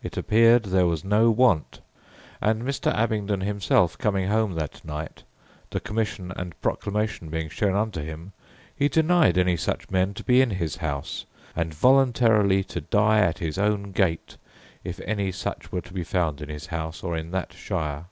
[0.00, 1.80] It appeared there was no want;
[2.40, 2.94] and Mr.
[2.94, 5.24] Abbingdon himself coming home that night,
[5.70, 8.32] the commission and proclamation being shown unto him,
[8.76, 11.26] he denied any such men to be in his house,
[11.56, 14.36] and voluntarily to die at his own gate,
[14.84, 18.04] if any such were to be found in his house, or in that shire.